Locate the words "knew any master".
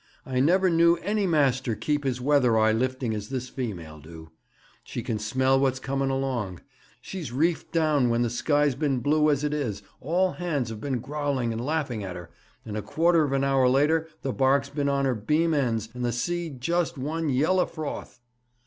0.67-1.75